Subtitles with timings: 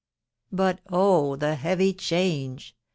[0.51, 1.35] "But, oh!
[1.35, 2.75] the heavy change